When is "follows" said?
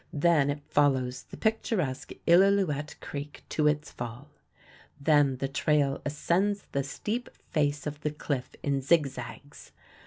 0.67-1.25